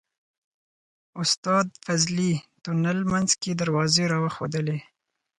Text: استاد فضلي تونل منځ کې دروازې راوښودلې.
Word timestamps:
استاد 1.23 1.65
فضلي 1.85 2.31
تونل 2.63 2.99
منځ 3.11 3.29
کې 3.41 3.51
دروازې 3.61 4.03
راوښودلې. 4.13 4.77